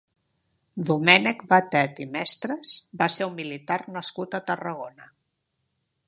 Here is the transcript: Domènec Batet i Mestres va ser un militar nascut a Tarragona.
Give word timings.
Domènec 0.89 1.41
Batet 1.51 2.01
i 2.05 2.07
Mestres 2.15 2.73
va 3.01 3.09
ser 3.17 3.27
un 3.31 3.35
militar 3.41 3.77
nascut 3.99 4.39
a 4.39 4.41
Tarragona. 4.51 5.07